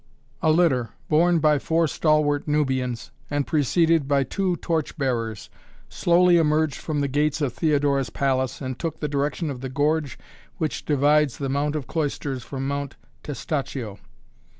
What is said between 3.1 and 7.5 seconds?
and preceded by two torch bearers, slowly emerged from the gates